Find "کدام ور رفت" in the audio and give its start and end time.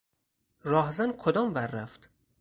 1.11-2.09